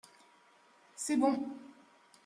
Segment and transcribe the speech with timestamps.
[0.95, 1.45] C’est bon.